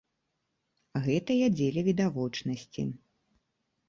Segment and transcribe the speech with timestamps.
[1.07, 2.87] Гэта я дзеля відавочнасці.